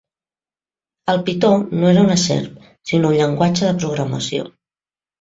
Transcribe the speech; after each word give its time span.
El 1.13 1.21
pitó 1.27 1.51
no 1.69 1.87
era 1.93 2.01
una 2.07 2.17
serp, 2.23 2.59
sinó 2.93 3.13
un 3.15 3.17
llenguatge 3.21 3.67
de 3.71 3.81
programació. 3.87 4.53